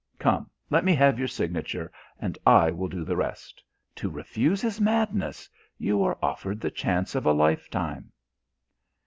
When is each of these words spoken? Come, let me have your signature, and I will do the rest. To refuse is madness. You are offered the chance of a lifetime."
Come, 0.17 0.49
let 0.71 0.83
me 0.83 0.95
have 0.95 1.19
your 1.19 1.27
signature, 1.27 1.91
and 2.19 2.35
I 2.43 2.71
will 2.71 2.87
do 2.87 3.03
the 3.03 3.15
rest. 3.15 3.61
To 3.97 4.09
refuse 4.09 4.63
is 4.63 4.81
madness. 4.81 5.47
You 5.77 6.01
are 6.01 6.17
offered 6.23 6.59
the 6.59 6.71
chance 6.71 7.13
of 7.13 7.27
a 7.27 7.33
lifetime." 7.33 8.11